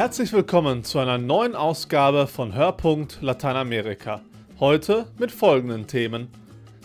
Herzlich 0.00 0.32
willkommen 0.32 0.82
zu 0.82 0.98
einer 0.98 1.18
neuen 1.18 1.54
Ausgabe 1.54 2.26
von 2.26 2.54
Hörpunkt 2.54 3.18
Lateinamerika. 3.20 4.22
Heute 4.58 5.04
mit 5.18 5.30
folgenden 5.30 5.86
Themen: 5.86 6.28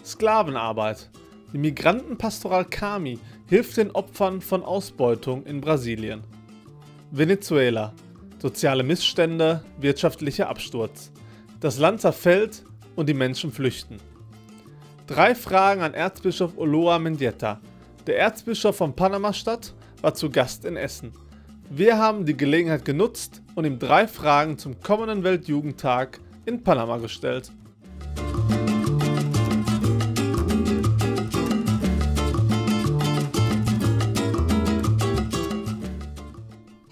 Sklavenarbeit. 0.03 1.09
Die 1.53 1.57
Migrantenpastoral 1.57 2.65
Kami 2.65 3.17
hilft 3.47 3.77
den 3.77 3.91
Opfern 3.91 4.41
von 4.41 4.63
Ausbeutung 4.63 5.45
in 5.45 5.61
Brasilien. 5.61 6.25
Venezuela. 7.09 7.93
Soziale 8.39 8.83
Missstände, 8.83 9.63
wirtschaftlicher 9.79 10.49
Absturz. 10.49 11.09
Das 11.61 11.79
Land 11.79 12.01
zerfällt 12.01 12.65
und 12.97 13.07
die 13.07 13.13
Menschen 13.13 13.53
flüchten. 13.53 13.95
Drei 15.07 15.35
Fragen 15.35 15.83
an 15.83 15.93
Erzbischof 15.93 16.57
Oloa 16.57 16.99
Mendieta. 16.99 17.61
Der 18.07 18.19
Erzbischof 18.19 18.75
von 18.75 18.93
Panama-Stadt 18.93 19.73
war 20.01 20.13
zu 20.15 20.29
Gast 20.29 20.65
in 20.65 20.75
Essen. 20.75 21.13
Wir 21.69 21.97
haben 21.97 22.25
die 22.25 22.37
Gelegenheit 22.37 22.85
genutzt 22.85 23.41
und 23.55 23.65
ihm 23.65 23.79
drei 23.79 24.07
Fragen 24.07 24.57
zum 24.57 24.79
kommenden 24.81 25.23
Weltjugendtag 25.23 26.19
in 26.45 26.63
Panama 26.63 26.97
gestellt. 26.97 27.51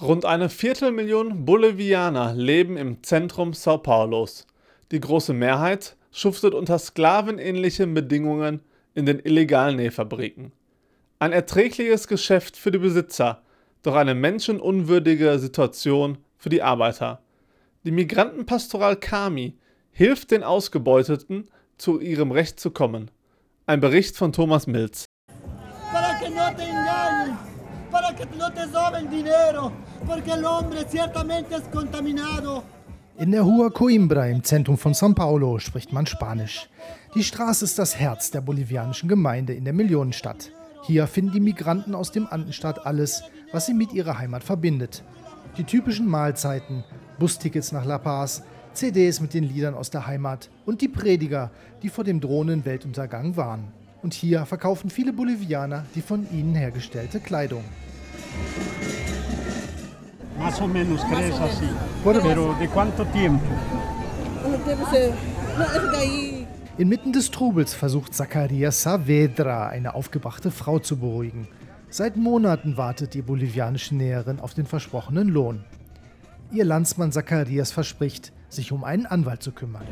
Rund 0.02 0.26
eine 0.26 0.50
Viertelmillion 0.50 1.46
Bolivianer 1.46 2.34
leben 2.34 2.76
im 2.76 3.04
Zentrum 3.04 3.54
Sao 3.54 3.78
Paulos. 3.78 4.48
Die 4.92 5.00
große 5.00 5.34
Mehrheit 5.34 5.96
schuftet 6.12 6.54
unter 6.54 6.78
sklavenähnlichen 6.80 7.94
Bedingungen 7.94 8.60
in 8.96 9.06
den 9.06 9.20
illegalen 9.20 9.78
Nähfabriken. 9.78 10.52
Ein 11.20 11.32
erträgliches 11.32 12.08
Geschäft 12.08 12.58
für 12.58 12.72
die 12.72 12.80
Besitzer, 12.80 13.44
doch 13.84 13.96
eine 13.96 14.16
menschenunwürdige 14.16 15.38
Situation 15.40 16.18
für 16.38 16.50
die 16.50 16.64
Arbeiter. 16.64 17.22
Die 17.84 17.92
Migrantenpastoral 17.92 18.96
Kami 18.96 19.58
hilft 19.92 20.32
den 20.32 20.44
Ausgebeuteten, 20.44 21.50
zu 21.78 22.00
ihrem 22.00 22.32
Recht 22.32 22.60
zu 22.60 22.72
kommen. 22.72 23.12
Ein 23.66 23.82
Bericht 23.82 24.16
von 24.16 24.32
Thomas 24.32 24.68
Milz. 24.68 25.06
Para 25.92 26.20
que 26.20 26.30
no 26.30 26.50
te 26.56 26.64
engañen, 26.64 27.38
para 27.92 28.16
que 28.16 28.26
no 28.38 28.50
te 28.52 28.66
roben 28.74 29.10
dinero, 29.10 29.72
porque 30.06 30.32
el 30.32 30.46
hombre 30.46 30.86
ciertamente 30.90 31.56
es 31.56 31.64
contaminado. 31.72 32.64
In 33.20 33.32
der 33.32 33.44
Rua 33.44 33.70
Coimbra 33.70 34.28
im 34.28 34.44
Zentrum 34.44 34.78
von 34.78 34.94
São 34.94 35.14
Paulo 35.14 35.60
spricht 35.60 35.94
man 35.94 36.08
Spanisch. 36.08 36.68
Die 37.14 37.24
Straße 37.24 37.64
ist 37.64 37.78
das 37.78 37.96
Herz 37.96 38.32
der 38.32 38.42
bolivianischen 38.42 39.08
Gemeinde 39.08 39.54
in 39.54 39.66
der 39.66 39.74
Millionenstadt. 39.74 40.52
Hier 40.86 41.08
finden 41.08 41.32
die 41.32 41.40
Migranten 41.40 41.96
aus 41.96 42.12
dem 42.12 42.28
Andenstaat 42.28 42.86
alles, 42.86 43.24
was 43.54 43.66
sie 43.66 43.74
mit 43.74 43.94
ihrer 43.94 44.18
Heimat 44.20 44.44
verbindet. 44.44 45.04
Die 45.58 45.64
typischen 45.64 46.08
Mahlzeiten, 46.08 46.84
Bustickets 47.20 47.72
nach 47.72 47.86
La 47.86 47.98
Paz, 47.98 48.44
CDs 48.74 49.22
mit 49.22 49.34
den 49.34 49.46
Liedern 49.46 49.76
aus 49.76 49.92
der 49.92 50.08
Heimat 50.08 50.50
und 50.66 50.82
die 50.82 50.90
Prediger, 50.90 51.52
die 51.84 51.90
vor 51.90 52.04
dem 52.04 52.20
drohenden 52.20 52.66
Weltuntergang 52.66 53.38
warnen. 53.38 53.72
Und 54.02 54.14
hier 54.14 54.46
verkaufen 54.46 54.90
viele 54.90 55.14
Bolivianer 55.14 55.86
die 55.96 56.02
von 56.02 56.28
ihnen 56.32 56.56
hergestellte 56.56 57.22
Kleidung. 57.22 57.64
Más 60.38 60.60
o 60.60 60.68
menos 60.68 61.02
crees 61.06 61.40
así. 61.40 61.70
Pero 62.04 62.56
¿de 62.60 62.68
cuánto 62.68 63.06
tiempo? 63.06 63.46
Inmitten 66.76 67.14
des 67.14 67.30
Trubels 67.30 67.76
versucht 67.76 68.16
Zacharias 68.16 68.82
Saavedra, 68.82 69.68
eine 69.68 69.94
aufgebrachte 69.94 70.50
Frau 70.50 70.80
zu 70.80 70.98
beruhigen. 70.98 71.48
Seit 71.90 72.18
Monaten 72.18 72.78
wartet 72.78 73.14
die 73.14 73.22
bolivianische 73.22 73.96
Näherin 73.96 74.40
auf 74.40 74.56
den 74.56 74.66
versprochenen 74.66 75.28
Lohn. 75.28 75.64
Ihr 76.52 76.66
Landsmann 76.66 77.12
Zacharias 77.12 77.72
verspricht, 77.72 78.34
sich 78.50 78.72
um 78.72 78.84
einen 78.84 79.06
Anwalt 79.06 79.44
zu 79.44 79.52
kümmern. 79.52 79.84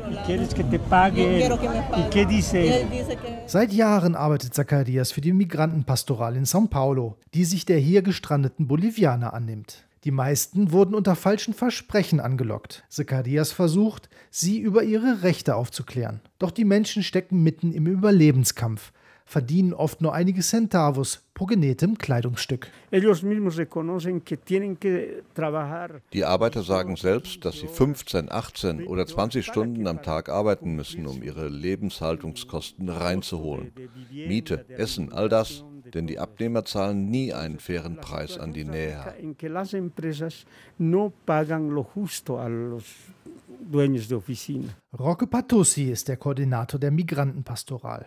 Seit 3.46 3.72
Jahren 3.72 4.16
arbeitet 4.16 4.54
Zacharias 4.54 5.12
für 5.12 5.20
die 5.20 5.32
Migrantenpastoral 5.32 6.34
in 6.34 6.44
São 6.46 6.68
Paulo, 6.68 7.16
die 7.32 7.44
sich 7.44 7.64
der 7.64 7.78
hier 7.78 8.02
gestrandeten 8.02 8.66
Bolivianer 8.66 9.34
annimmt. 9.34 9.84
Die 10.04 10.10
meisten 10.10 10.72
wurden 10.72 10.94
unter 10.94 11.14
falschen 11.14 11.54
Versprechen 11.54 12.18
angelockt. 12.18 12.84
Zacharias 12.88 13.52
versucht, 13.52 14.08
sie 14.30 14.58
über 14.58 14.82
ihre 14.82 15.22
Rechte 15.22 15.54
aufzuklären. 15.54 16.20
Doch 16.38 16.50
die 16.50 16.64
Menschen 16.64 17.02
stecken 17.02 17.42
mitten 17.42 17.72
im 17.72 17.86
Überlebenskampf 17.86 18.92
verdienen 19.32 19.72
oft 19.72 20.00
nur 20.00 20.12
einige 20.12 20.42
Centavos 20.42 21.22
pro 21.34 21.46
genähtem 21.46 21.96
Kleidungsstück. 21.96 22.70
Die 26.12 26.24
Arbeiter 26.24 26.62
sagen 26.62 26.96
selbst, 26.96 27.44
dass 27.44 27.58
sie 27.58 27.66
15, 27.66 28.30
18 28.30 28.86
oder 28.86 29.06
20 29.06 29.46
Stunden 29.46 29.86
am 29.86 30.02
Tag 30.02 30.28
arbeiten 30.28 30.74
müssen, 30.76 31.06
um 31.06 31.22
ihre 31.22 31.48
Lebenshaltungskosten 31.48 32.88
reinzuholen. 32.88 33.72
Miete, 34.10 34.66
Essen, 34.68 35.12
all 35.12 35.28
das. 35.28 35.64
Denn 35.94 36.06
die 36.06 36.18
Abnehmer 36.18 36.64
zahlen 36.64 37.10
nie 37.10 37.32
einen 37.32 37.58
fairen 37.58 37.96
Preis 37.96 38.38
an 38.38 38.52
die 38.52 38.64
Näher. 38.64 39.14
Roque 44.98 45.26
Patussi 45.26 45.84
ist 45.90 46.08
der 46.08 46.16
Koordinator 46.16 46.80
der 46.80 46.90
Migrantenpastoral. 46.90 48.06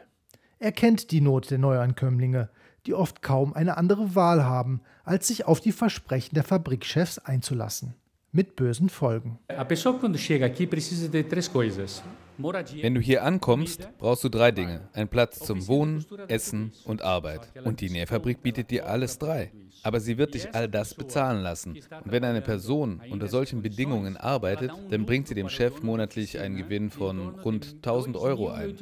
Er 0.57 0.71
kennt 0.71 1.11
die 1.11 1.21
Not 1.21 1.51
der 1.51 1.59
Neuankömmlinge, 1.59 2.49
die 2.85 2.93
oft 2.93 3.21
kaum 3.21 3.53
eine 3.53 3.77
andere 3.77 4.15
Wahl 4.15 4.43
haben, 4.43 4.81
als 5.03 5.27
sich 5.27 5.45
auf 5.45 5.59
die 5.59 5.71
Versprechen 5.71 6.35
der 6.35 6.43
Fabrikchefs 6.43 7.19
einzulassen. 7.19 7.95
Mit 8.31 8.55
bösen 8.55 8.89
Folgen. 8.89 9.39
A 9.47 9.63
pessoa 9.63 9.97
quando 9.97 10.17
chega 10.17 10.45
aqui 10.45 10.67
precisa 10.67 11.07
de 11.07 11.23
três 11.23 11.47
coisas: 11.47 12.03
wenn 12.37 12.95
du 12.95 13.01
hier 13.01 13.23
ankommst, 13.23 13.89
brauchst 13.97 14.23
du 14.23 14.29
drei 14.29 14.51
Dinge. 14.51 14.89
Einen 14.93 15.07
Platz 15.07 15.39
zum 15.39 15.67
Wohnen, 15.67 16.05
Essen 16.27 16.71
und 16.85 17.01
Arbeit. 17.01 17.51
Und 17.63 17.81
die 17.81 17.89
Nährfabrik 17.89 18.41
bietet 18.41 18.71
dir 18.71 18.87
alles 18.87 19.17
drei. 19.17 19.51
Aber 19.83 19.99
sie 19.99 20.17
wird 20.17 20.33
dich 20.33 20.55
all 20.55 20.67
das 20.67 20.95
bezahlen 20.95 21.43
lassen. 21.43 21.73
Und 21.73 22.11
wenn 22.11 22.23
eine 22.23 22.41
Person 22.41 23.01
unter 23.11 23.27
solchen 23.27 23.61
Bedingungen 23.61 24.17
arbeitet, 24.17 24.71
dann 24.89 25.05
bringt 25.05 25.27
sie 25.27 25.35
dem 25.35 25.49
Chef 25.49 25.83
monatlich 25.83 26.39
einen 26.39 26.55
Gewinn 26.55 26.89
von 26.89 27.35
rund 27.39 27.75
1000 27.75 28.17
Euro 28.17 28.49
ein. 28.49 28.75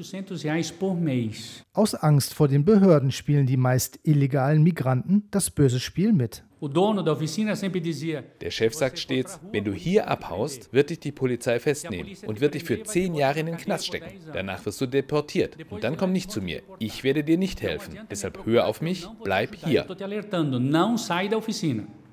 Aus 1.74 1.96
Angst 1.96 2.34
vor 2.34 2.48
den 2.48 2.64
Behörden 2.64 3.12
spielen 3.12 3.46
die 3.46 3.58
meist 3.58 4.00
illegalen 4.04 4.64
Migranten 4.64 5.28
das 5.32 5.52
böse 5.52 5.80
Spiel 5.80 6.14
mit. 6.14 6.44
Der 8.42 8.52
Chef 8.52 8.74
sagt 8.74 8.98
stets, 9.00 9.40
wenn 9.52 9.66
du 9.66 9.74
hier 9.74 10.08
abhaust, 10.08 10.72
wird 10.72 10.90
dich 10.92 11.00
die 11.02 11.12
Polizei 11.12 11.60
festnehmen 11.60 12.16
und 12.26 12.40
wird 12.40 12.54
dich 12.54 12.64
für 12.64 12.84
zehn 12.84 13.16
Jahre 13.16 13.42
in 13.42 13.48
den 13.48 13.58
Knast 13.58 13.88
stecken. 13.88 14.20
Danach 14.32 14.66
wirst 14.66 14.80
du 14.80 14.86
deportiert 14.86 15.58
und 15.70 15.84
dann 15.84 15.98
komm 15.98 16.14
nicht 16.14 16.32
zu 16.32 16.42
mir. 16.42 16.62
Ich 16.80 17.04
werde 17.04 17.24
dir 17.24 17.38
nicht 17.38 17.62
helfen. 17.62 18.00
Deshalb 18.10 18.46
hör 18.46 18.68
auf 18.68 18.82
mich, 18.82 19.08
bleib 19.24 19.56
hier. 19.56 19.86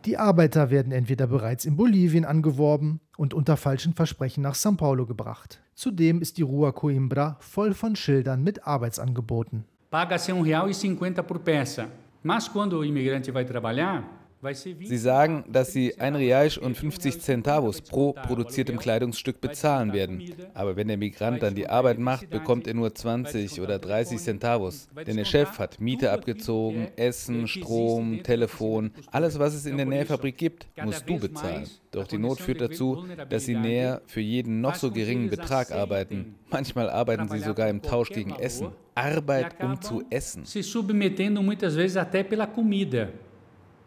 Die 0.06 0.16
Arbeiter 0.16 0.70
werden 0.70 0.92
entweder 0.92 1.26
bereits 1.26 1.64
in 1.64 1.76
Bolivien 1.76 2.24
angeworben 2.24 3.00
und 3.16 3.34
unter 3.34 3.56
falschen 3.56 3.92
Versprechen 3.94 4.42
nach 4.42 4.54
São 4.54 4.76
Paulo 4.76 5.06
gebracht. 5.06 5.60
Zudem 5.74 6.20
ist 6.20 6.38
die 6.38 6.42
Rua 6.42 6.72
Coimbra 6.72 7.36
voll 7.40 7.74
von 7.74 7.94
Schildern 7.94 8.42
mit 8.42 8.66
Arbeitsangeboten. 8.66 9.64
Paga-se 9.90 10.32
um 10.32 10.42
real 10.42 10.70
e 10.70 11.22
por 11.22 11.40
peça. 11.40 11.88
Mas 12.22 12.48
quando 12.48 12.78
o 12.78 12.84
imigrante 12.84 13.30
vai 13.30 13.44
trabalhar, 13.44 14.19
Sie 14.42 14.96
sagen, 14.96 15.44
dass 15.48 15.72
sie 15.72 15.98
ein 16.00 16.14
Real 16.14 16.50
und 16.62 16.74
50 16.74 17.20
Centavos 17.20 17.82
pro 17.82 18.14
produziertem 18.14 18.78
Kleidungsstück 18.78 19.38
bezahlen 19.38 19.92
werden. 19.92 20.32
Aber 20.54 20.76
wenn 20.76 20.88
der 20.88 20.96
Migrant 20.96 21.42
dann 21.42 21.54
die 21.54 21.68
Arbeit 21.68 21.98
macht, 21.98 22.30
bekommt 22.30 22.66
er 22.66 22.72
nur 22.72 22.94
20 22.94 23.60
oder 23.60 23.78
30 23.78 24.18
Centavos. 24.18 24.88
Denn 25.06 25.16
der 25.16 25.26
Chef 25.26 25.58
hat 25.58 25.78
Miete 25.78 26.10
abgezogen, 26.10 26.88
Essen, 26.96 27.48
Strom, 27.48 28.22
Telefon, 28.22 28.92
alles, 29.10 29.38
was 29.38 29.54
es 29.54 29.66
in 29.66 29.76
der 29.76 29.84
Nährfabrik 29.84 30.38
gibt, 30.38 30.66
musst 30.82 31.06
du 31.06 31.18
bezahlen. 31.18 31.68
Doch 31.90 32.06
die 32.06 32.18
Not 32.18 32.40
führt 32.40 32.62
dazu, 32.62 33.04
dass 33.28 33.44
sie 33.44 33.56
näher 33.56 34.00
für 34.06 34.20
jeden 34.20 34.62
noch 34.62 34.74
so 34.74 34.90
geringen 34.90 35.28
Betrag 35.28 35.70
arbeiten. 35.70 36.36
Manchmal 36.50 36.88
arbeiten 36.88 37.28
sie 37.28 37.40
sogar 37.40 37.68
im 37.68 37.82
Tausch 37.82 38.08
gegen 38.08 38.30
Essen. 38.36 38.68
Arbeit, 38.94 39.62
um 39.62 39.80
zu 39.80 40.02
essen. 40.10 40.44
Se 40.44 40.62
submetendo 40.62 41.42
muitas 41.42 41.74
vezes 41.74 41.96
até 41.96 42.22
pela 42.22 42.46
comida 42.46 43.08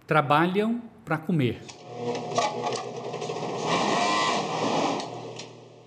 trabalham 0.08 0.82
para 1.06 1.18
comer. 1.18 1.56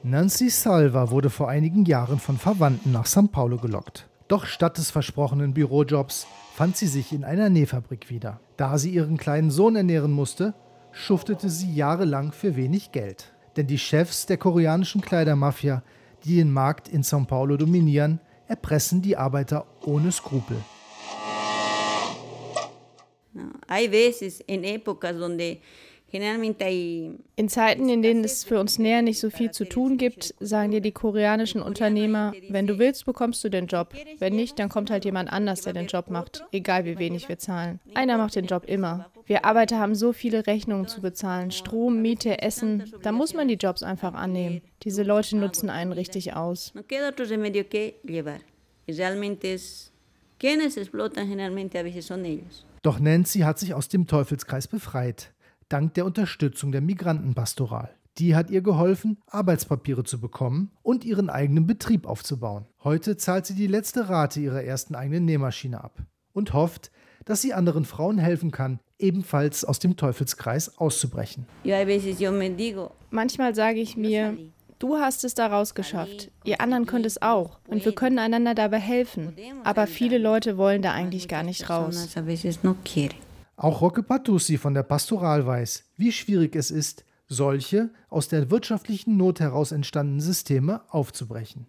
Nancy 0.03 0.51
Salva 0.51 1.11
wurde 1.11 1.31
vor 1.31 1.49
einigen 1.49 1.85
Jahren 1.85 2.19
von 2.19 2.39
Verwandten 2.39 2.93
nach 2.93 3.07
São 3.07 3.29
Paulo 3.29 3.59
gelockt. 3.59 4.07
Doch 4.29 4.47
statt 4.47 4.79
des 4.79 4.91
versprochenen 4.91 5.53
Bürojobs 5.53 6.27
fand 6.55 6.77
sie 6.77 6.87
sich 6.87 7.13
in 7.13 7.25
einer 7.25 7.49
Nähfabrik 7.49 8.09
wieder. 8.09 8.41
Da 8.57 8.79
sie 8.79 8.91
ihren 8.91 9.17
kleinen 9.17 9.51
Sohn 9.51 9.77
ernähren 9.77 10.13
musste, 10.13 10.55
schuftete 10.93 11.51
sie 11.51 11.75
jahrelang 11.75 12.33
für 12.33 12.57
wenig 12.57 12.93
Geld. 12.93 13.33
Denn 13.57 13.67
die 13.67 13.79
Chefs 13.79 14.27
der 14.27 14.37
koreanischen 14.37 15.01
Kleidermafia, 15.01 15.83
die 16.25 16.37
den 16.37 16.53
Markt 16.53 16.89
in 16.89 17.03
São 17.03 17.27
Paulo 17.27 17.57
dominieren, 17.57 18.21
erpressen 18.49 19.03
die 19.03 19.17
Arbeiter 19.17 19.67
ohne 19.85 20.13
Skrupel. 20.13 20.57
Hay 23.69 23.89
veces 23.89 24.43
en 24.47 24.65
épocas 24.65 25.17
donde 25.17 25.59
In 27.37 27.49
Zeiten, 27.49 27.89
in 27.89 28.01
denen 28.01 28.25
es 28.25 28.45
für 28.45 28.61
uns 28.61 28.79
näher 28.79 29.03
nicht 29.03 29.19
so 29.19 29.29
viel 29.29 29.51
zu 29.51 29.69
tun 29.69 29.99
gibt, 29.99 30.35
sagen 30.39 30.71
dir 30.71 30.81
die 30.81 30.93
koreanischen 30.93 31.61
Unternehmer, 31.61 32.33
wenn 32.49 32.67
du 32.67 32.79
willst, 32.79 33.05
bekommst 33.07 33.43
du 33.45 33.49
den 33.49 33.67
Job. 33.67 33.93
Wenn 34.19 34.37
nicht, 34.37 34.59
dann 34.59 34.69
kommt 34.69 34.91
halt 34.91 35.05
jemand 35.05 35.33
anders, 35.33 35.63
der 35.63 35.73
den 35.73 35.89
Job 35.89 36.09
macht, 36.09 36.45
egal 36.53 36.85
wie 36.85 36.99
wenig 36.99 37.29
wir 37.29 37.39
zahlen. 37.39 37.81
Einer 37.95 38.19
macht 38.19 38.37
den 38.37 38.47
Job 38.47 38.65
immer. 38.67 39.11
Wir 39.27 39.45
Arbeiter 39.45 39.79
haben 39.79 39.97
so 39.97 40.13
viele 40.13 40.47
Rechnungen 40.47 40.87
zu 40.87 41.01
bezahlen, 41.01 41.51
Strom, 41.51 42.01
Miete, 42.01 42.41
Essen. 42.41 42.85
Da 43.03 43.11
muss 43.11 43.35
man 43.35 43.49
die 43.49 43.55
Jobs 43.55 43.83
einfach 43.83 44.15
annehmen. 44.15 44.63
Diese 44.85 45.03
Leute 45.03 45.37
nutzen 45.37 45.69
einen 45.69 45.93
richtig 45.93 46.35
aus. 46.35 46.73
Doch 52.87 53.01
Nancy 53.01 53.41
hat 53.41 53.59
sich 53.59 53.75
aus 53.75 53.89
dem 53.89 54.07
Teufelskreis 54.07 54.69
befreit, 54.69 55.35
dank 55.69 55.95
der 55.95 56.07
Unterstützung 56.07 56.71
der 56.71 56.81
Migrantenpastoral. 56.81 57.93
Die 58.19 58.37
hat 58.37 58.49
ihr 58.49 58.63
geholfen, 58.63 59.19
Arbeitspapiere 59.27 60.05
zu 60.05 60.21
bekommen 60.21 60.71
und 60.85 61.05
ihren 61.05 61.29
eigenen 61.29 61.67
Betrieb 61.67 62.07
aufzubauen. 62.07 62.67
Heute 62.85 63.17
zahlt 63.17 63.45
sie 63.45 63.57
die 63.57 63.67
letzte 63.67 64.09
Rate 64.09 64.39
ihrer 64.39 64.63
ersten 64.63 64.95
eigenen 64.95 65.25
Nähmaschine 65.25 65.83
ab 65.83 65.99
und 66.33 66.53
hofft, 66.53 66.93
dass 67.25 67.43
sie 67.43 67.53
anderen 67.53 67.85
Frauen 67.85 68.19
helfen 68.19 68.53
kann, 68.53 68.79
ebenfalls 69.01 69.65
aus 69.65 69.81
dem 69.81 69.97
Teufelskreis 69.97 70.79
auszubrechen. 70.79 71.45
Manchmal 73.11 73.55
sage 73.57 73.81
ich 73.81 73.97
mir, 73.97 74.39
du 74.79 74.97
hast 74.97 75.25
es 75.25 75.35
daraus 75.35 75.75
geschafft, 75.75 76.31
ihr 76.45 76.61
anderen 76.61 76.87
könnt 76.87 77.07
es 77.07 77.21
auch 77.23 77.59
und 77.69 77.85
wir 77.85 77.95
können 77.95 78.19
einander 78.19 78.55
dabei 78.55 78.79
helfen. 78.79 79.35
Aber 79.65 79.87
viele 79.87 80.19
Leute 80.19 80.57
wollen 80.57 80.83
da 80.83 80.93
eigentlich 80.93 81.29
gar 81.29 81.43
nicht 81.43 81.69
raus. 81.71 82.09
Auch 83.57 83.81
Roque 83.81 84.03
Patussi 84.03 84.59
von 84.59 84.75
der 84.75 84.83
Pastoral 84.83 85.47
weiß, 85.47 85.85
wie 85.97 86.13
schwierig 86.13 86.55
es 86.57 86.71
ist, 86.71 87.05
solche 87.29 87.91
aus 88.09 88.29
der 88.29 88.51
wirtschaftlichen 88.51 89.17
Not 89.17 89.41
heraus 89.41 89.73
entstandenen 89.73 90.21
Systeme 90.21 90.83
aufzubrechen. 90.89 91.67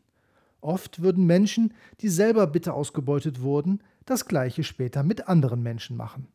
Oft 0.61 1.01
würden 1.01 1.25
Menschen, 1.25 1.73
die 2.01 2.09
selber 2.09 2.47
bitter 2.47 2.73
ausgebeutet 2.73 3.41
wurden, 3.41 3.81
das 4.05 4.25
Gleiche 4.25 4.63
später 4.63 5.03
mit 5.03 5.27
anderen 5.27 5.61
Menschen 5.61 5.95
machen. 5.95 6.27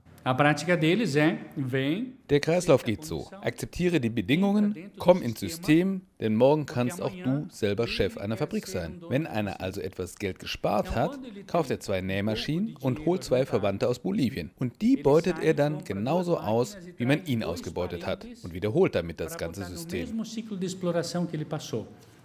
Der 2.30 2.40
Kreislauf 2.40 2.84
geht 2.84 3.04
so. 3.04 3.28
Akzeptiere 3.40 4.00
die 4.00 4.10
Bedingungen, 4.10 4.90
komm 4.98 5.20
ins 5.20 5.40
System, 5.40 6.02
denn 6.20 6.36
morgen 6.36 6.66
kannst 6.66 7.02
auch 7.02 7.12
du 7.12 7.46
selber 7.50 7.88
Chef 7.88 8.16
einer 8.16 8.36
Fabrik 8.36 8.68
sein. 8.68 9.02
Wenn 9.08 9.26
einer 9.26 9.60
also 9.60 9.80
etwas 9.80 10.16
Geld 10.16 10.38
gespart 10.38 10.94
hat, 10.94 11.18
kauft 11.46 11.70
er 11.70 11.80
zwei 11.80 12.00
Nähmaschinen 12.00 12.76
und 12.80 13.04
holt 13.04 13.24
zwei 13.24 13.44
Verwandte 13.44 13.88
aus 13.88 13.98
Bolivien. 13.98 14.52
Und 14.58 14.80
die 14.80 14.96
beutet 14.96 15.36
er 15.42 15.54
dann 15.54 15.82
genauso 15.84 16.38
aus, 16.38 16.76
wie 16.96 17.06
man 17.06 17.26
ihn 17.26 17.42
ausgebeutet 17.42 18.06
hat 18.06 18.24
und 18.44 18.54
wiederholt 18.54 18.94
damit 18.94 19.18
das 19.18 19.36
ganze 19.36 19.64
System. 19.64 20.08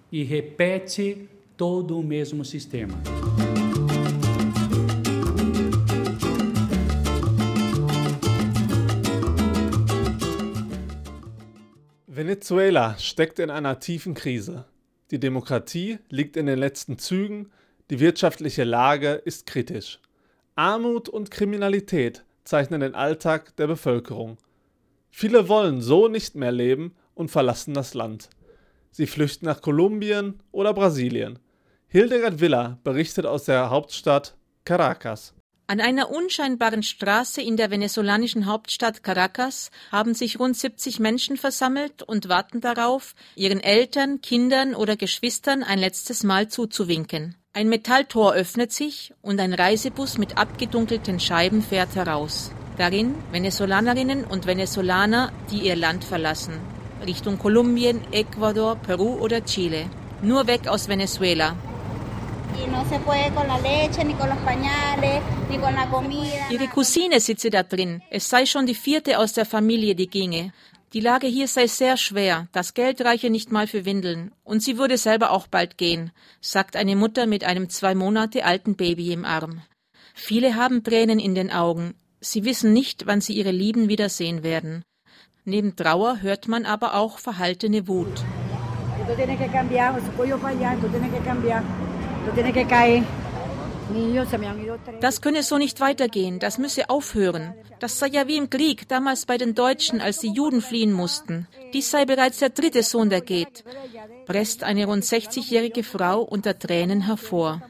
E 0.09 0.23
repete 0.23 1.27
todo 1.57 1.99
o 1.99 2.03
mesmo 2.03 2.43
sistema. 2.45 2.93
Venezuela 12.27 12.97
steckt 12.97 13.39
in 13.39 13.49
einer 13.49 13.79
tiefen 13.79 14.13
Krise. 14.13 14.65
Die 15.11 15.19
Demokratie 15.19 15.99
liegt 16.09 16.35
in 16.35 16.45
den 16.45 16.59
letzten 16.59 16.99
Zügen, 16.99 17.53
die 17.89 18.01
wirtschaftliche 18.01 18.65
Lage 18.65 19.13
ist 19.13 19.45
kritisch. 19.45 20.01
Armut 20.53 21.07
und 21.07 21.31
Kriminalität 21.31 22.25
zeichnen 22.43 22.81
den 22.81 22.95
Alltag 22.95 23.55
der 23.55 23.67
Bevölkerung. 23.67 24.37
Viele 25.09 25.47
wollen 25.47 25.79
so 25.79 26.09
nicht 26.09 26.35
mehr 26.35 26.51
leben 26.51 26.97
und 27.15 27.31
verlassen 27.31 27.73
das 27.73 27.93
Land. 27.93 28.29
Sie 28.91 29.07
flüchten 29.07 29.45
nach 29.45 29.61
Kolumbien 29.61 30.43
oder 30.51 30.73
Brasilien. 30.73 31.39
Hildegard 31.87 32.41
Villa 32.41 32.77
berichtet 32.83 33.25
aus 33.25 33.45
der 33.45 33.69
Hauptstadt 33.69 34.35
Caracas. 34.65 35.33
An 35.69 35.81
einer 35.81 36.09
unscheinbaren 36.09 36.81
Straße 36.81 37.41
in 37.41 37.57
der 37.57 37.69
venezolanischen 37.69 38.45
Hauptstadt 38.45 39.03
Caracas 39.03 39.69
haben 39.91 40.13
sich 40.13 40.39
rund 40.39 40.55
70 40.55 41.01
Menschen 41.01 41.35
versammelt 41.35 42.03
und 42.03 42.29
warten 42.29 42.61
darauf, 42.61 43.15
ihren 43.35 43.59
Eltern, 43.59 44.21
Kindern 44.21 44.75
oder 44.75 44.95
Geschwistern 44.95 45.63
ein 45.63 45.77
letztes 45.77 46.23
Mal 46.23 46.47
zuzuwinken. 46.47 47.35
Ein 47.51 47.67
Metalltor 47.67 48.33
öffnet 48.33 48.71
sich 48.71 49.13
und 49.21 49.41
ein 49.41 49.53
Reisebus 49.53 50.17
mit 50.17 50.37
abgedunkelten 50.37 51.19
Scheiben 51.19 51.61
fährt 51.61 51.95
heraus. 51.95 52.51
Darin 52.77 53.15
Venezolanerinnen 53.33 54.23
und 54.23 54.45
Venezolaner, 54.45 55.33
die 55.51 55.67
ihr 55.67 55.75
Land 55.75 56.05
verlassen. 56.05 56.53
Richtung 57.05 57.39
Kolumbien, 57.39 57.99
Ecuador, 58.13 58.77
Peru 58.77 59.15
oder 59.15 59.43
Chile. 59.43 59.89
Nur 60.21 60.47
weg 60.47 60.69
aus 60.69 60.87
Venezuela. 60.87 61.57
Ihre 66.49 66.67
Cousine 66.67 67.19
sitze 67.19 67.49
da 67.49 67.63
drin. 67.63 68.01
Es 68.09 68.29
sei 68.29 68.45
schon 68.45 68.65
die 68.65 68.75
vierte 68.75 69.19
aus 69.19 69.33
der 69.33 69.45
Familie, 69.45 69.95
die 69.95 70.07
ginge. 70.07 70.51
Die 70.93 71.01
Lage 71.01 71.27
hier 71.27 71.47
sei 71.47 71.67
sehr 71.67 71.97
schwer, 71.97 72.47
das 72.53 72.73
Geld 72.73 73.01
reiche 73.01 73.29
nicht 73.29 73.51
mal 73.51 73.67
für 73.67 73.83
Windeln, 73.83 74.31
und 74.45 74.63
sie 74.63 74.77
würde 74.77 74.97
selber 74.97 75.31
auch 75.31 75.47
bald 75.47 75.77
gehen, 75.77 76.11
sagt 76.39 76.77
eine 76.77 76.95
Mutter 76.95 77.27
mit 77.27 77.43
einem 77.43 77.69
zwei 77.69 77.93
Monate 77.93 78.45
alten 78.45 78.75
Baby 78.75 79.11
im 79.11 79.25
Arm. 79.25 79.61
Viele 80.13 80.55
haben 80.55 80.83
Tränen 80.83 81.19
in 81.19 81.35
den 81.35 81.51
Augen, 81.51 81.93
sie 82.21 82.45
wissen 82.45 82.71
nicht, 82.71 83.05
wann 83.05 83.19
sie 83.19 83.33
ihre 83.33 83.51
Lieben 83.51 83.89
wiedersehen 83.89 84.43
werden. 84.43 84.83
Neben 85.43 85.75
Trauer 85.75 86.21
hört 86.21 86.47
man 86.47 86.65
aber 86.65 86.95
auch 86.95 87.19
verhaltene 87.19 87.87
Wut. 87.87 88.23
Das 94.99 95.21
könne 95.21 95.43
so 95.43 95.57
nicht 95.57 95.79
weitergehen, 95.79 96.39
das 96.39 96.57
müsse 96.57 96.89
aufhören. 96.89 97.53
Das 97.79 97.99
sei 97.99 98.07
ja 98.07 98.27
wie 98.27 98.37
im 98.37 98.49
Krieg, 98.49 98.87
damals 98.89 99.25
bei 99.25 99.37
den 99.37 99.55
Deutschen, 99.55 100.01
als 100.01 100.19
die 100.19 100.31
Juden 100.31 100.61
fliehen 100.61 100.91
mussten. 100.91 101.47
Dies 101.73 101.89
sei 101.91 102.05
bereits 102.05 102.39
der 102.39 102.49
dritte 102.49 102.83
Sohn, 102.83 103.09
der 103.09 103.21
geht, 103.21 103.63
presst 104.25 104.63
eine 104.63 104.85
rund 104.85 105.03
60-jährige 105.03 105.83
Frau 105.83 106.21
unter 106.21 106.57
Tränen 106.57 107.01
hervor. 107.01 107.61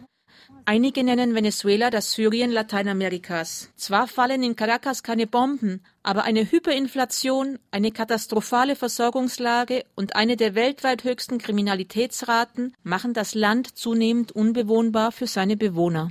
Einige 0.70 1.02
nennen 1.02 1.34
Venezuela 1.34 1.90
das 1.90 2.12
Syrien 2.12 2.52
Lateinamerikas. 2.52 3.72
Zwar 3.78 4.06
fallen 4.06 4.44
in 4.44 4.58
Caracas 4.58 5.02
keine 5.02 5.26
Bomben, 5.26 5.82
aber 6.04 6.26
eine 6.26 6.52
Hyperinflation, 6.52 7.58
eine 7.72 7.94
katastrophale 7.94 8.76
Versorgungslage 8.76 9.86
und 9.96 10.18
eine 10.18 10.36
der 10.36 10.56
weltweit 10.56 11.06
höchsten 11.06 11.38
Kriminalitätsraten 11.38 12.76
machen 12.84 13.14
das 13.14 13.34
Land 13.34 13.78
zunehmend 13.78 14.34
unbewohnbar 14.34 15.14
für 15.14 15.28
seine 15.28 15.56
Bewohner. 15.56 16.10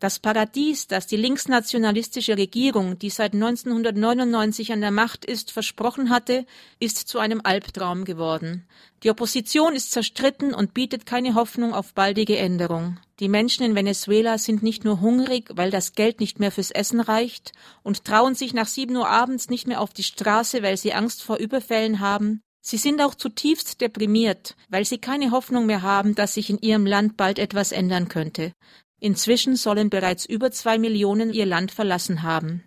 Das 0.00 0.20
Paradies, 0.20 0.86
das 0.86 1.08
die 1.08 1.16
linksnationalistische 1.16 2.36
Regierung, 2.36 3.00
die 3.00 3.10
seit 3.10 3.34
1999 3.34 4.72
an 4.72 4.80
der 4.80 4.92
Macht 4.92 5.24
ist, 5.24 5.50
versprochen 5.50 6.10
hatte, 6.10 6.46
ist 6.78 7.08
zu 7.08 7.18
einem 7.18 7.40
Albtraum 7.42 8.04
geworden. 8.04 8.68
Die 9.02 9.10
Opposition 9.10 9.74
ist 9.74 9.90
zerstritten 9.90 10.54
und 10.54 10.72
bietet 10.72 11.04
keine 11.04 11.34
Hoffnung 11.34 11.74
auf 11.74 11.94
baldige 11.94 12.36
Änderung. 12.36 12.98
Die 13.18 13.28
Menschen 13.28 13.64
in 13.64 13.74
Venezuela 13.74 14.38
sind 14.38 14.62
nicht 14.62 14.84
nur 14.84 15.00
hungrig, 15.00 15.50
weil 15.54 15.72
das 15.72 15.94
Geld 15.94 16.20
nicht 16.20 16.38
mehr 16.38 16.52
fürs 16.52 16.70
Essen 16.70 17.00
reicht 17.00 17.50
und 17.82 18.04
trauen 18.04 18.36
sich 18.36 18.54
nach 18.54 18.68
sieben 18.68 18.94
Uhr 18.94 19.08
abends 19.08 19.50
nicht 19.50 19.66
mehr 19.66 19.80
auf 19.80 19.92
die 19.92 20.04
Straße, 20.04 20.62
weil 20.62 20.76
sie 20.76 20.94
Angst 20.94 21.24
vor 21.24 21.38
Überfällen 21.38 21.98
haben. 21.98 22.40
Sie 22.60 22.76
sind 22.76 23.00
auch 23.00 23.16
zutiefst 23.16 23.80
deprimiert, 23.80 24.54
weil 24.68 24.84
sie 24.84 24.98
keine 24.98 25.32
Hoffnung 25.32 25.66
mehr 25.66 25.82
haben, 25.82 26.14
dass 26.14 26.34
sich 26.34 26.50
in 26.50 26.58
ihrem 26.58 26.86
Land 26.86 27.16
bald 27.16 27.40
etwas 27.40 27.72
ändern 27.72 28.08
könnte. 28.08 28.52
Inzwischen 29.00 29.56
sollen 29.56 29.90
bereits 29.90 30.26
über 30.26 30.50
zwei 30.50 30.78
Millionen 30.78 31.32
ihr 31.32 31.46
Land 31.46 31.70
verlassen 31.70 32.22
haben. 32.22 32.64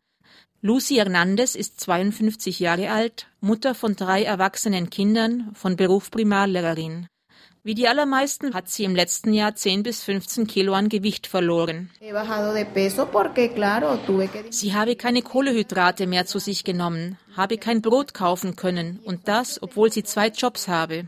Lucy 0.61 0.95
Hernandez 0.95 1.55
ist 1.55 1.79
52 1.81 2.59
Jahre 2.59 2.91
alt, 2.91 3.27
Mutter 3.39 3.73
von 3.73 3.95
drei 3.95 4.23
erwachsenen 4.23 4.89
Kindern, 4.89 5.51
von 5.55 5.75
Beruf 5.75 6.11
Primarlehrerin. 6.11 7.07
Wie 7.63 7.75
die 7.75 7.87
allermeisten 7.87 8.55
hat 8.55 8.69
sie 8.69 8.85
im 8.85 8.95
letzten 8.95 9.33
Jahr 9.33 9.53
10 9.53 9.83
bis 9.83 10.03
15 10.03 10.47
Kilo 10.47 10.73
an 10.73 10.89
Gewicht 10.89 11.27
verloren. 11.27 11.91
Sie 14.49 14.73
habe 14.73 14.95
keine 14.95 15.21
Kohlehydrate 15.21 16.07
mehr 16.07 16.25
zu 16.25 16.39
sich 16.39 16.63
genommen, 16.63 17.19
habe 17.35 17.57
kein 17.57 17.81
Brot 17.81 18.15
kaufen 18.15 18.55
können 18.55 18.99
und 19.03 19.27
das, 19.27 19.61
obwohl 19.61 19.91
sie 19.91 20.03
zwei 20.03 20.29
Jobs 20.29 20.67
habe. 20.67 21.07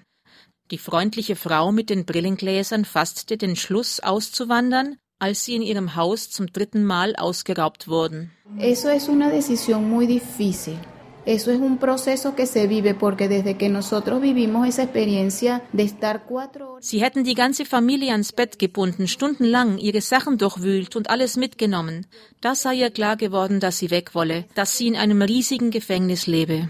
Die 0.69 0.77
freundliche 0.77 1.35
Frau 1.35 1.71
mit 1.71 1.89
den 1.89 2.05
Brillengläsern 2.05 2.85
fasste 2.85 3.37
den 3.37 3.55
Schluss 3.55 3.99
auszuwandern, 3.99 4.97
als 5.23 5.45
sie 5.45 5.55
in 5.55 5.61
ihrem 5.61 5.95
Haus 5.95 6.29
zum 6.29 6.47
dritten 6.47 6.83
Mal 6.83 7.15
ausgeraubt 7.15 7.87
wurden. 7.87 8.31
Eso 8.59 8.89
es 8.89 9.07
una 9.07 9.29
decisión 9.29 9.89
muy 9.89 10.05
difícil. 10.05 10.77
Eso 11.25 11.49
es 11.51 11.59
un 11.61 11.77
proceso 11.77 12.35
que 12.35 12.45
se 12.45 12.67
vive 12.67 12.93
porque 12.93 13.29
desde 13.29 13.55
que 13.55 13.69
nosotros 13.69 14.21
vivimos 14.21 14.67
esa 14.67 14.83
experiencia 14.83 15.61
de 15.71 15.83
estar 15.83 16.25
cuatro 16.25 16.73
horas. 16.73 16.85
Sie 16.85 17.01
hätten 17.01 17.23
die 17.23 17.35
ganze 17.35 17.63
Familie 17.63 18.11
ans 18.11 18.33
Bett 18.33 18.59
gebunden, 18.59 19.07
stundenlang 19.07 19.77
ihre 19.77 20.01
Sachen 20.01 20.37
durchwühlt 20.37 20.97
und 20.97 21.09
alles 21.09 21.37
mitgenommen. 21.37 22.05
Da 22.41 22.53
sei 22.53 22.73
ihr 22.75 22.91
klar 22.91 23.15
geworden, 23.15 23.61
dass 23.61 23.77
sie 23.77 23.91
weg 23.91 24.13
wolle, 24.15 24.43
dass 24.55 24.77
sie 24.77 24.87
in 24.89 24.97
einem 24.97 25.21
riesigen 25.21 25.71
Gefängnis 25.71 26.27
lebe. 26.27 26.67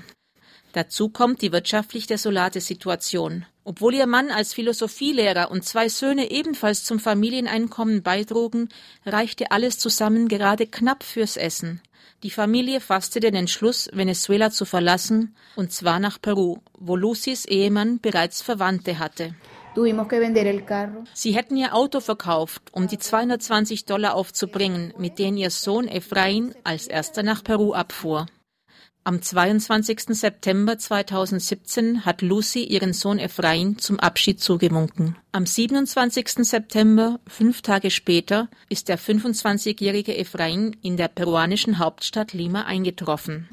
Dazu 0.73 1.09
kommt 1.09 1.41
die 1.41 1.51
wirtschaftlich 1.51 2.05
desolate 2.05 2.61
Situation. 2.61 3.47
Obwohl 3.65 3.93
ihr 3.95 4.07
Mann 4.07 4.29
als 4.29 4.53
Philosophielehrer 4.53 5.49
und 5.49 5.63
zwei 5.63 5.87
Söhne 5.87 6.31
ebenfalls 6.31 6.83
zum 6.83 6.99
Familieneinkommen 6.99 8.03
beitrugen, 8.03 8.69
reichte 9.05 9.51
alles 9.51 9.77
zusammen 9.79 10.27
gerade 10.27 10.67
knapp 10.67 11.03
fürs 11.03 11.37
Essen. 11.37 11.81
Die 12.23 12.29
Familie 12.29 12.79
fasste 12.79 13.19
den 13.19 13.35
Entschluss, 13.35 13.89
Venezuela 13.93 14.49
zu 14.49 14.65
verlassen, 14.65 15.35
und 15.55 15.71
zwar 15.71 15.99
nach 15.99 16.21
Peru, 16.21 16.57
wo 16.77 16.95
Lucys 16.95 17.45
Ehemann 17.45 17.99
bereits 17.99 18.41
Verwandte 18.41 18.99
hatte. 18.99 19.35
Sie 21.13 21.35
hätten 21.35 21.57
ihr 21.57 21.73
Auto 21.73 21.99
verkauft, 21.99 22.61
um 22.71 22.87
die 22.87 22.99
220 22.99 23.85
Dollar 23.85 24.13
aufzubringen, 24.13 24.93
mit 24.97 25.19
denen 25.19 25.37
ihr 25.37 25.49
Sohn 25.49 25.87
Efrain 25.87 26.53
als 26.63 26.87
erster 26.87 27.23
nach 27.23 27.43
Peru 27.43 27.73
abfuhr. 27.73 28.27
Am 29.05 29.21
22. 29.21 30.15
September 30.15 30.77
2017 30.77 32.05
hat 32.05 32.21
Lucy 32.21 32.63
ihren 32.63 32.93
Sohn 32.93 33.19
Ephraim 33.19 33.77
zum 33.77 33.99
Abschied 33.99 34.39
zugewunken. 34.39 35.17
Am 35.33 35.45
27. 35.45 36.45
September, 36.47 37.19
fünf 37.27 37.61
Tage 37.61 37.91
später, 37.91 38.47
ist 38.69 38.87
der 38.87 38.97
25-jährige 38.97 40.17
Ephraim 40.17 40.71
in 40.81 40.95
der 40.95 41.09
peruanischen 41.09 41.79
Hauptstadt 41.79 42.31
Lima 42.31 42.61
eingetroffen. 42.61 43.49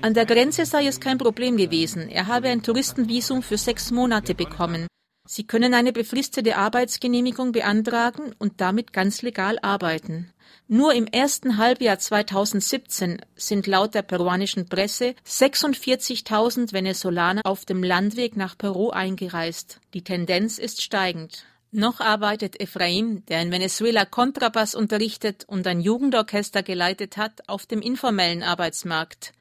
An 0.00 0.14
der 0.14 0.26
Grenze 0.26 0.64
sei 0.64 0.86
es 0.86 0.98
kein 0.98 1.18
Problem 1.18 1.58
gewesen. 1.58 2.08
Er 2.08 2.26
habe 2.26 2.48
ein 2.48 2.62
Touristenvisum 2.62 3.42
für 3.42 3.58
sechs 3.58 3.90
Monate 3.90 4.34
bekommen. 4.34 4.86
Sie 5.24 5.46
können 5.46 5.72
eine 5.72 5.92
befristete 5.92 6.56
Arbeitsgenehmigung 6.56 7.52
beantragen 7.52 8.34
und 8.38 8.60
damit 8.60 8.92
ganz 8.92 9.22
legal 9.22 9.58
arbeiten. 9.62 10.32
Nur 10.68 10.94
im 10.94 11.06
ersten 11.06 11.58
Halbjahr 11.58 11.98
2017 11.98 13.20
sind 13.36 13.66
laut 13.66 13.94
der 13.94 14.02
peruanischen 14.02 14.68
Presse 14.68 15.14
46.000 15.26 16.72
Venezolaner 16.72 17.42
auf 17.44 17.64
dem 17.64 17.82
Landweg 17.82 18.36
nach 18.36 18.56
Peru 18.56 18.90
eingereist. 18.90 19.80
Die 19.94 20.02
Tendenz 20.02 20.58
ist 20.58 20.82
steigend. 20.82 21.44
Noch 21.70 22.00
arbeitet 22.00 22.60
Ephraim, 22.60 23.24
der 23.26 23.40
in 23.40 23.50
Venezuela 23.50 24.04
Kontrabass 24.04 24.74
unterrichtet 24.74 25.44
und 25.46 25.66
ein 25.66 25.80
Jugendorchester 25.80 26.62
geleitet 26.62 27.16
hat, 27.16 27.48
auf 27.48 27.64
dem 27.64 27.80
informellen 27.80 28.42
Arbeitsmarkt. 28.42 29.32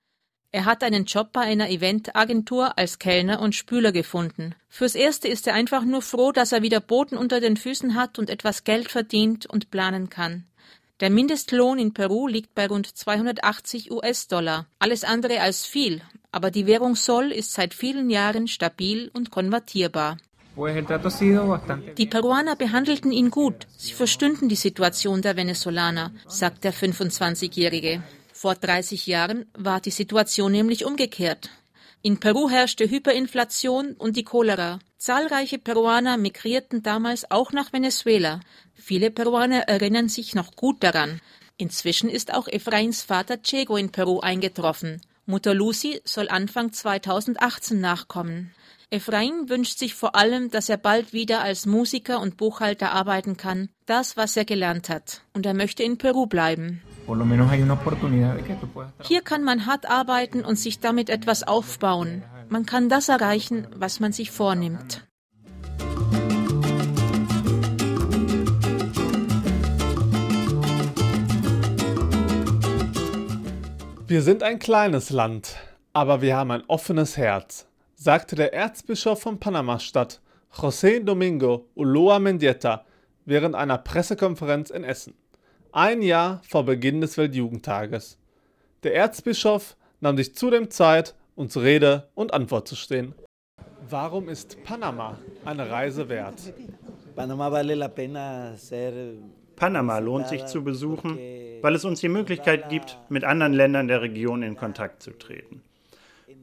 Er 0.54 0.66
hat 0.66 0.84
einen 0.84 1.06
Job 1.06 1.30
bei 1.32 1.42
einer 1.42 1.70
Eventagentur 1.70 2.78
als 2.78 3.00
Kellner 3.00 3.40
und 3.40 3.56
Spüler 3.56 3.94
gefunden. 3.94 4.54
Fürs 4.68 4.96
Erste 4.96 5.30
ist 5.30 5.48
er 5.48 5.54
einfach 5.54 5.86
nur 5.86 6.02
froh, 6.02 6.34
dass 6.34 6.52
er 6.52 6.62
wieder 6.62 6.82
Boden 6.82 7.18
unter 7.18 7.40
den 7.40 7.56
Füßen 7.56 7.96
hat 7.96 8.20
und 8.20 8.30
etwas 8.30 8.66
Geld 8.66 8.92
verdient 8.92 9.46
und 9.46 9.72
planen 9.72 10.10
kann. 10.10 10.44
Der 11.00 11.10
Mindestlohn 11.10 11.80
in 11.80 11.94
Peru 11.94 12.28
liegt 12.28 12.54
bei 12.54 12.68
rund 12.68 12.86
280 12.86 13.92
US-Dollar. 13.92 14.68
Alles 14.78 15.06
andere 15.06 15.40
als 15.40 15.66
viel, 15.66 16.02
aber 16.34 16.52
die 16.52 16.68
Währung 16.68 16.96
Sol 16.96 17.32
ist 17.32 17.54
seit 17.54 17.74
vielen 17.74 18.10
Jahren 18.10 18.50
stabil 18.50 19.10
und 19.14 19.32
konvertierbar. 19.32 20.18
Die 21.98 22.06
Peruaner 22.08 22.58
behandelten 22.58 23.14
ihn 23.14 23.32
gut. 23.32 23.68
Sie 23.78 23.94
verstünden 23.94 24.50
die 24.50 24.56
Situation 24.56 25.22
der 25.22 25.38
Venezolaner, 25.38 26.12
sagt 26.28 26.66
der 26.66 26.74
25-Jährige. 26.74 28.04
Vor 28.42 28.56
30 28.56 29.06
Jahren 29.06 29.46
war 29.54 29.82
die 29.82 29.92
Situation 29.92 30.52
nämlich 30.52 30.84
umgekehrt. 30.84 31.52
In 32.02 32.20
Peru 32.20 32.50
herrschte 32.50 32.90
Hyperinflation 32.90 33.94
und 33.94 34.18
die 34.18 34.24
Cholera. 34.24 34.80
Zahlreiche 34.98 35.60
Peruaner 35.60 36.18
migrierten 36.18 36.82
damals 36.82 37.30
auch 37.30 37.52
nach 37.52 37.72
Venezuela. 37.72 38.40
Viele 38.74 39.12
Peruaner 39.12 39.68
erinnern 39.68 40.10
sich 40.10 40.34
noch 40.34 40.56
gut 40.56 40.82
daran. 40.82 41.22
Inzwischen 41.58 42.10
ist 42.10 42.34
auch 42.34 42.48
Efrains 42.48 43.04
Vater 43.04 43.38
Chego 43.44 43.78
in 43.78 43.92
Peru 43.92 44.22
eingetroffen. 44.22 45.02
Mutter 45.28 45.54
Lucy 45.54 46.02
soll 46.04 46.28
Anfang 46.28 46.74
2018 46.74 47.80
nachkommen. 47.80 48.56
Efrain 48.94 49.48
wünscht 49.48 49.80
sich 49.80 49.96
vor 49.96 50.16
allem, 50.18 50.52
dass 50.52 50.68
er 50.68 50.76
bald 50.76 51.14
wieder 51.14 51.42
als 51.42 51.66
Musiker 51.66 52.20
und 52.20 52.36
Buchhalter 52.36 52.92
arbeiten 52.92 53.38
kann, 53.38 53.70
das, 53.86 54.18
was 54.18 54.36
er 54.36 54.44
gelernt 54.44 54.90
hat. 54.90 55.22
Und 55.34 55.46
er 55.46 55.54
möchte 55.54 55.82
in 55.82 55.98
Peru 55.98 56.26
bleiben. 56.26 56.82
Hier 59.04 59.22
kann 59.22 59.44
man 59.46 59.66
hart 59.66 59.90
arbeiten 59.90 60.44
und 60.44 60.58
sich 60.58 60.82
damit 60.82 61.10
etwas 61.10 61.44
aufbauen. 61.44 62.24
Man 62.50 62.66
kann 62.66 62.90
das 62.90 63.08
erreichen, 63.08 63.66
was 63.74 64.02
man 64.02 64.12
sich 64.12 64.30
vornimmt. 64.30 65.08
Wir 74.06 74.22
sind 74.22 74.44
ein 74.44 74.60
kleines 74.60 75.12
Land, 75.12 75.56
aber 75.94 76.22
wir 76.22 76.36
haben 76.36 76.52
ein 76.52 76.64
offenes 76.68 77.16
Herz, 77.16 77.68
sagte 78.04 78.36
der 78.36 78.52
Erzbischof 78.52 79.22
von 79.22 79.40
Panama-Stadt, 79.40 80.22
José 80.52 81.04
Domingo 81.04 81.68
Ulloa 81.76 82.18
Mendieta, 82.18 82.84
während 83.26 83.54
einer 83.54 83.78
Pressekonferenz 83.78 84.72
in 84.72 84.84
Essen 84.84 85.14
ein 85.72 86.02
Jahr 86.02 86.42
vor 86.44 86.66
Beginn 86.66 87.00
des 87.02 87.20
Weltjugendtages. 87.20 88.18
Der 88.82 88.96
Erzbischof 88.96 89.78
nahm 90.00 90.18
sich 90.18 90.34
zudem 90.34 90.72
Zeit, 90.72 91.14
uns 91.36 91.56
Rede 91.58 92.10
und 92.16 92.34
Antwort 92.34 92.68
zu 92.68 92.76
stehen. 92.76 93.14
Warum 93.88 94.30
ist 94.30 94.64
Panama 94.64 95.20
eine 95.46 95.70
Reise 95.70 96.10
wert? 96.10 96.42
Panama 99.56 100.00
lohnt 100.00 100.28
sich 100.28 100.46
zu 100.48 100.64
besuchen, 100.64 101.20
weil 101.62 101.76
es 101.76 101.86
uns 101.86 102.00
die 102.00 102.10
Möglichkeit 102.10 102.68
gibt, 102.68 102.98
mit 103.10 103.24
anderen 103.24 103.54
Ländern 103.54 103.88
der 103.88 104.02
Region 104.02 104.42
in 104.42 104.58
Kontakt 104.58 105.04
zu 105.04 105.12
treten. 105.12 105.62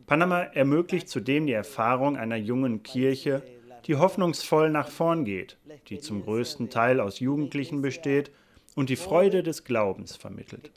Panama 0.09 0.41
ermöglicht 0.41 1.11
zudem 1.11 1.47
die 1.47 1.53
Erfahrung 1.53 2.17
einer 2.17 2.37
jungen 2.37 2.83
Kirche, 2.83 3.43
die 3.87 3.97
hoffnungsvoll 3.97 4.71
nach 4.71 4.89
vorn 4.89 5.27
geht, 5.27 5.59
die 5.89 5.99
zum 5.99 6.23
größten 6.23 6.71
Teil 6.71 6.99
aus 6.99 7.21
Jugendlichen 7.21 7.83
besteht 7.83 8.31
und 8.75 8.89
die 8.89 8.97
Freude 8.97 9.43
des 9.43 9.65
Glaubens 9.65 10.17
vermittelt. 10.17 10.73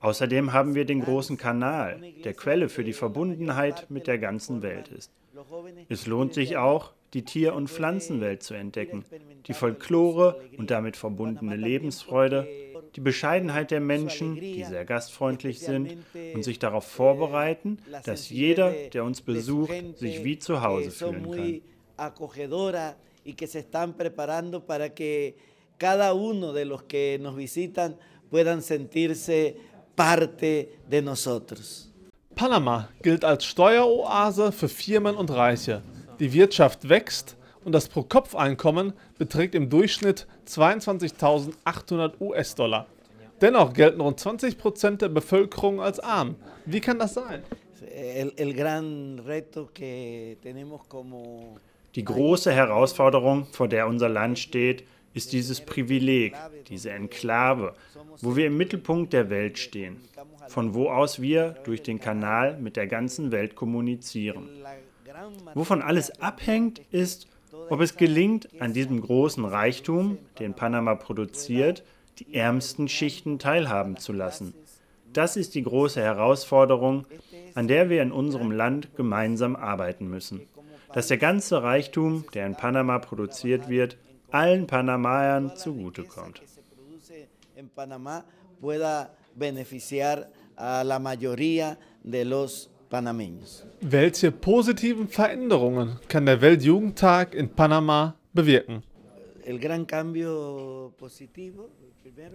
Außerdem 0.00 0.52
haben 0.52 0.74
wir 0.74 0.84
den 0.84 1.00
großen 1.00 1.38
Kanal, 1.38 2.02
der 2.22 2.34
Quelle 2.34 2.68
für 2.68 2.84
die 2.84 2.92
Verbundenheit 2.92 3.90
mit 3.90 4.06
der 4.06 4.18
ganzen 4.18 4.60
Welt 4.62 4.88
ist. 4.88 5.10
Es 5.88 6.06
lohnt 6.06 6.34
sich 6.34 6.58
auch, 6.58 6.92
die 7.14 7.24
Tier- 7.24 7.54
und 7.54 7.70
Pflanzenwelt 7.70 8.42
zu 8.42 8.52
entdecken, 8.52 9.04
die 9.46 9.54
Folklore 9.54 10.42
und 10.58 10.70
damit 10.70 10.96
verbundene 10.96 11.56
Lebensfreude, 11.56 12.46
die 12.96 13.00
Bescheidenheit 13.00 13.70
der 13.70 13.80
Menschen, 13.80 14.36
die 14.36 14.64
sehr 14.64 14.84
gastfreundlich 14.84 15.60
sind 15.60 15.96
und 16.34 16.42
sich 16.42 16.58
darauf 16.58 16.86
vorbereiten, 16.86 17.78
dass 18.04 18.30
jeder, 18.30 18.72
der 18.92 19.04
uns 19.04 19.20
besucht, 19.20 19.72
sich 19.96 20.24
wie 20.24 20.38
zu 20.38 20.62
Hause 20.62 20.90
fühlen 20.90 21.30
kann 21.30 21.60
cada 25.78 26.12
uno 26.12 26.52
de 26.52 26.64
los 26.64 26.82
que 26.82 27.18
nos 27.18 27.36
visitan 27.36 27.96
puedan 28.30 28.60
sentirse 28.60 29.54
parte 29.94 30.68
de 30.90 31.00
nosotros. 31.00 31.88
Panama 32.34 32.88
gilt 33.02 33.24
als 33.24 33.44
Steueroase 33.44 34.52
für 34.52 34.68
Firmen 34.68 35.16
und 35.16 35.30
Reiche. 35.30 35.82
Die 36.20 36.32
Wirtschaft 36.32 36.88
wächst 36.88 37.36
und 37.64 37.72
das 37.72 37.88
Pro-Kopf-Einkommen 37.88 38.92
beträgt 39.18 39.54
im 39.54 39.68
Durchschnitt 39.70 40.26
22.800 40.46 42.20
US-Dollar. 42.20 42.86
Dennoch 43.40 43.72
gelten 43.72 44.00
rund 44.00 44.18
20 44.18 44.58
Prozent 44.58 45.02
der 45.02 45.08
Bevölkerung 45.08 45.80
als 45.80 46.00
arm. 46.00 46.34
Wie 46.66 46.80
kann 46.80 46.98
das 46.98 47.14
sein? 47.14 47.42
Die 51.94 52.04
große 52.04 52.52
Herausforderung, 52.52 53.46
vor 53.52 53.68
der 53.68 53.86
unser 53.86 54.08
Land 54.08 54.38
steht, 54.38 54.84
ist 55.14 55.32
dieses 55.32 55.60
Privileg, 55.60 56.34
diese 56.68 56.90
Enklave, 56.90 57.74
wo 58.20 58.36
wir 58.36 58.46
im 58.46 58.56
Mittelpunkt 58.56 59.12
der 59.12 59.30
Welt 59.30 59.58
stehen, 59.58 59.96
von 60.48 60.74
wo 60.74 60.90
aus 60.90 61.20
wir 61.20 61.56
durch 61.64 61.82
den 61.82 61.98
Kanal 62.00 62.58
mit 62.58 62.76
der 62.76 62.86
ganzen 62.86 63.32
Welt 63.32 63.54
kommunizieren. 63.54 64.48
Wovon 65.54 65.82
alles 65.82 66.20
abhängt, 66.20 66.80
ist, 66.90 67.26
ob 67.70 67.80
es 67.80 67.96
gelingt, 67.96 68.48
an 68.60 68.72
diesem 68.72 69.00
großen 69.00 69.44
Reichtum, 69.44 70.18
den 70.38 70.54
Panama 70.54 70.94
produziert, 70.94 71.84
die 72.18 72.34
ärmsten 72.34 72.88
Schichten 72.88 73.38
teilhaben 73.38 73.96
zu 73.96 74.12
lassen. 74.12 74.54
Das 75.12 75.36
ist 75.36 75.54
die 75.54 75.62
große 75.62 76.00
Herausforderung, 76.00 77.06
an 77.54 77.68
der 77.68 77.90
wir 77.90 78.02
in 78.02 78.12
unserem 78.12 78.50
Land 78.50 78.94
gemeinsam 78.96 79.56
arbeiten 79.56 80.08
müssen. 80.08 80.42
Dass 80.92 81.08
der 81.08 81.18
ganze 81.18 81.62
Reichtum, 81.62 82.24
der 82.34 82.46
in 82.46 82.56
Panama 82.56 82.98
produziert 82.98 83.68
wird, 83.68 83.96
allen 84.30 84.66
Panamaern 84.66 85.56
zugutekommt. 85.56 86.42
Welche 93.80 94.32
positiven 94.32 95.08
Veränderungen 95.08 95.98
kann 96.08 96.26
der 96.26 96.40
Weltjugendtag 96.40 97.34
in 97.34 97.50
Panama 97.50 98.14
bewirken? 98.32 98.82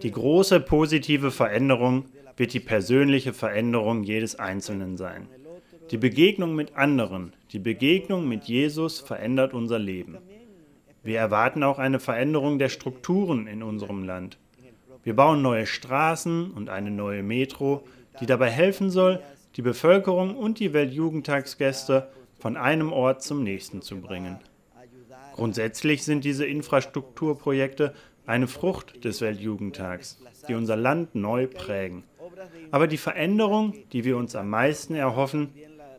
Die 0.02 0.10
große 0.10 0.60
positive 0.60 1.30
Veränderung 1.30 2.06
wird 2.36 2.52
die 2.52 2.60
persönliche 2.60 3.32
Veränderung 3.32 4.02
jedes 4.02 4.36
Einzelnen 4.36 4.96
sein. 4.96 5.28
Die 5.90 5.98
Begegnung 5.98 6.54
mit 6.54 6.76
anderen, 6.76 7.32
die 7.52 7.58
Begegnung 7.58 8.28
mit 8.28 8.44
Jesus 8.44 9.00
verändert 9.00 9.54
unser 9.54 9.78
Leben. 9.78 10.18
Wir 11.02 11.18
erwarten 11.18 11.62
auch 11.62 11.78
eine 11.78 12.00
Veränderung 12.00 12.58
der 12.58 12.70
Strukturen 12.70 13.46
in 13.46 13.62
unserem 13.62 14.04
Land. 14.04 14.38
Wir 15.02 15.14
bauen 15.14 15.42
neue 15.42 15.66
Straßen 15.66 16.52
und 16.52 16.70
eine 16.70 16.90
neue 16.90 17.22
Metro, 17.22 17.84
die 18.20 18.26
dabei 18.26 18.50
helfen 18.50 18.90
soll, 18.90 19.20
die 19.56 19.62
Bevölkerung 19.62 20.36
und 20.36 20.58
die 20.58 20.72
Weltjugendtagsgäste 20.72 22.08
von 22.38 22.56
einem 22.56 22.92
Ort 22.92 23.22
zum 23.22 23.42
nächsten 23.42 23.82
zu 23.82 24.00
bringen. 24.00 24.38
Grundsätzlich 25.34 26.04
sind 26.04 26.24
diese 26.24 26.46
Infrastrukturprojekte 26.46 27.94
eine 28.26 28.46
Frucht 28.46 29.04
des 29.04 29.20
Weltjugendtags, 29.20 30.18
die 30.48 30.54
unser 30.54 30.76
Land 30.76 31.14
neu 31.14 31.46
prägen. 31.46 32.04
Aber 32.70 32.86
die 32.86 32.96
Veränderung, 32.96 33.74
die 33.92 34.04
wir 34.04 34.16
uns 34.16 34.34
am 34.36 34.50
meisten 34.50 34.94
erhoffen, 34.94 35.50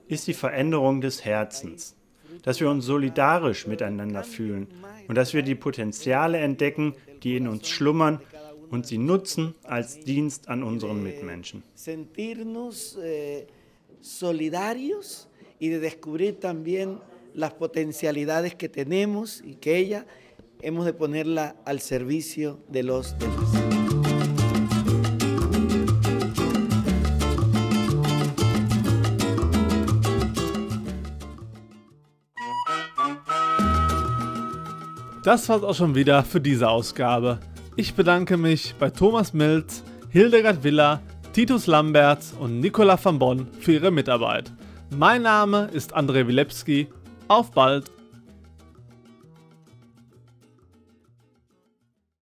ist 0.08 0.28
die 0.28 0.34
Veränderung 0.34 1.02
des 1.02 1.26
Herzens, 1.26 1.96
dass 2.44 2.60
wir 2.60 2.70
uns 2.70 2.86
solidarisch 2.86 3.68
miteinander 3.68 4.24
fühlen 4.24 4.68
und 5.08 5.16
dass 5.16 5.34
wir 5.34 5.42
die 5.42 5.56
Potenziale 5.56 6.38
entdecken, 6.38 6.96
die 7.24 7.38
in 7.38 7.48
uns 7.48 7.68
schlummern 7.68 8.22
und 8.76 8.86
sie 8.86 8.98
nutzen 8.98 9.56
als 9.64 10.02
Dienst 10.02 10.50
an 10.50 10.62
unseren 10.62 11.02
Mitmenschen. 11.02 11.64
Sentirnos 11.76 13.00
eh, 13.02 13.48
solidarios 14.02 15.30
y 15.60 15.70
de 15.70 15.80
descubrir 15.80 16.42
también 16.42 17.00
las 17.34 17.54
potencialidades 17.54 18.54
que 18.54 18.68
tenemos 18.68 19.42
y 19.42 19.56
que 19.56 19.78
ella 19.78 20.06
hemos 20.62 20.86
de 20.86 20.94
ponerla 20.94 21.56
al 21.64 21.80
servicio 21.80 22.60
de 22.68 22.84
los 22.84 23.18
demás. 23.18 23.50
Das 35.24 35.50
war's 35.50 35.64
auch 35.64 35.74
schon 35.74 35.96
wieder 35.96 36.24
für 36.24 36.40
diese 36.40 36.70
Ausgabe. 36.70 37.40
Ich 37.78 37.94
bedanke 37.94 38.38
mich 38.38 38.74
bei 38.80 38.90
Thomas 38.90 39.34
Milz, 39.34 39.84
Hildegard 40.10 40.64
Villa, 40.64 41.02
Titus 41.34 41.68
Lambert 41.68 42.24
und 42.40 42.62
Nicola 42.62 42.98
van 43.04 43.20
Bonn 43.20 43.48
für 43.60 43.74
ihre 43.74 43.92
Mitarbeit. 43.92 44.50
Mein 44.98 45.24
Name 45.24 45.70
ist 45.74 45.94
André 45.94 46.26
Wilepski. 46.26 46.88
Auf 47.28 47.52
bald! 47.52 47.95